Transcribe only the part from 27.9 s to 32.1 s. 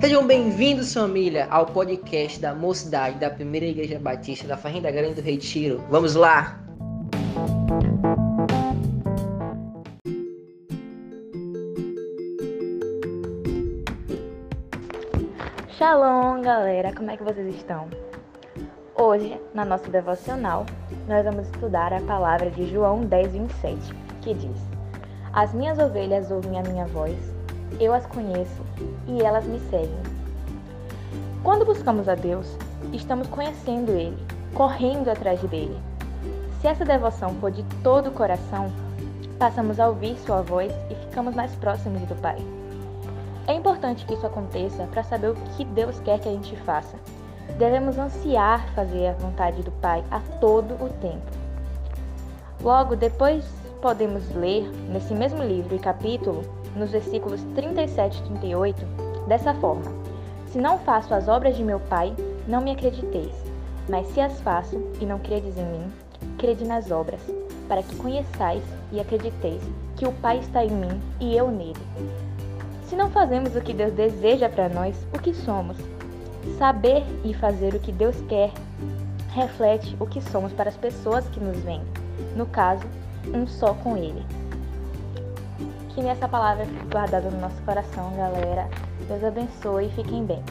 as conheço e elas me seguem. Quando buscamos